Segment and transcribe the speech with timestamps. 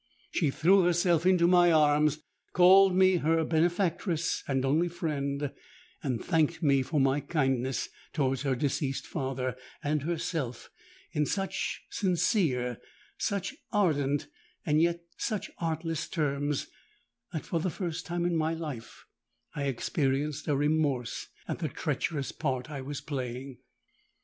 [0.31, 2.17] She threw herself into my arms,
[2.53, 5.51] called me her benefactress and only friend,
[6.01, 10.71] and thanked me for my kindness towards her deceased father and herself,
[11.11, 16.65] in such sincere—such ardent—and yet such artless terms,
[17.31, 19.05] that for the first time in my life
[19.53, 23.59] I experienced a remorse at the treacherous part I was playing.